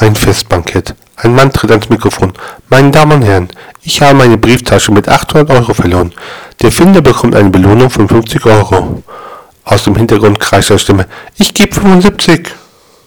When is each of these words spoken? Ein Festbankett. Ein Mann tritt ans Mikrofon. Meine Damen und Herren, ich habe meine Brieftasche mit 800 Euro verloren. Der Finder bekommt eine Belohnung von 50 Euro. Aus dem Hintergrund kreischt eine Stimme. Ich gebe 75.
Ein 0.00 0.16
Festbankett. 0.16 0.94
Ein 1.16 1.34
Mann 1.34 1.52
tritt 1.52 1.70
ans 1.70 1.90
Mikrofon. 1.90 2.32
Meine 2.70 2.90
Damen 2.90 3.12
und 3.12 3.22
Herren, 3.22 3.50
ich 3.82 4.00
habe 4.00 4.14
meine 4.14 4.38
Brieftasche 4.38 4.92
mit 4.92 5.06
800 5.06 5.50
Euro 5.50 5.74
verloren. 5.74 6.14
Der 6.62 6.72
Finder 6.72 7.02
bekommt 7.02 7.34
eine 7.34 7.50
Belohnung 7.50 7.90
von 7.90 8.08
50 8.08 8.46
Euro. 8.46 9.02
Aus 9.62 9.84
dem 9.84 9.96
Hintergrund 9.96 10.40
kreischt 10.40 10.70
eine 10.70 10.78
Stimme. 10.78 11.06
Ich 11.36 11.52
gebe 11.52 11.74
75. 11.74 12.48